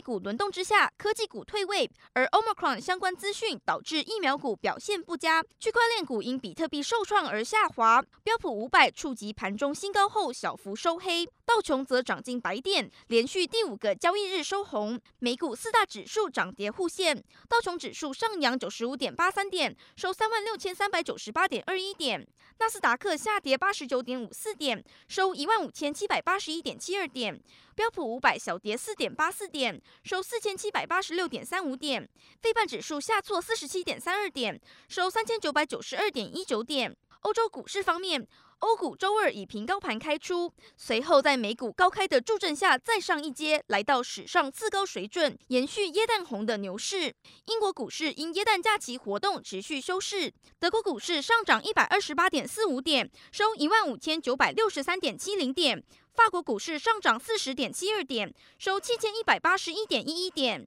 [0.00, 11.28] 股轮动之下，科技股退位，而 Omicron 相关资讯导致疫苗股表现不佳，区块链股因比特币受创而下滑，标普五百触及盘中新高后小幅收黑。
[11.44, 15.00] 道琼则涨近百点，连续第五个交易日收红。
[15.18, 17.16] 美股四大指数涨跌互现，
[17.48, 22.20] 道琼指数上扬九十五点八三点，收三万六千三百九十八点二一点；
[22.60, 27.34] 纳斯达克下跌八十九点五四点，收一万五千七百八十一点七二点；
[27.80, 32.06] 标普五百小跌四点八四点，收四千七百八十六点三五点；
[32.38, 36.94] 费半指数下挫四十七点三二点，收三千九百九十二点一九点。
[37.22, 38.28] 欧洲股市方面。
[38.60, 47.14] 欧股周二以平高盘开出，随后在美股高开的助阵下再上一阶，来到史上次高水准，延续耶诞红的牛市。
[47.46, 50.30] 英国股市因耶诞假期活动持续休市。
[50.58, 55.82] 德国股市上涨一百二十八点四五点，收一万五千九百六十三点七零点。
[56.12, 60.66] 法国股市上涨四十点七二点，收七千一百八十一点一一点。